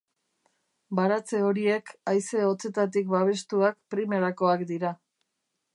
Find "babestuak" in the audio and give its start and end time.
3.15-3.79